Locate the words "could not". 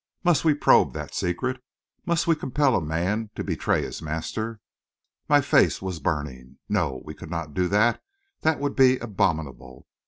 7.13-7.53